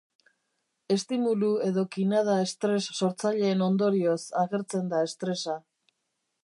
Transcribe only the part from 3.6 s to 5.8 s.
ondorioz agertzen da estresa.